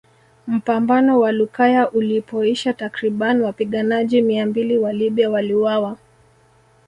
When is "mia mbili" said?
4.21-4.77